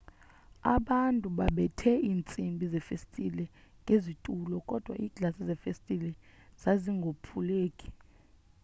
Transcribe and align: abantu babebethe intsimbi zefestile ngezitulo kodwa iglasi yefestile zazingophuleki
abantu 0.75 1.27
babebethe 1.37 1.91
intsimbi 2.11 2.65
zefestile 2.73 3.45
ngezitulo 3.81 4.55
kodwa 4.69 4.93
iglasi 5.05 5.41
yefestile 5.49 6.09
zazingophuleki 6.61 7.87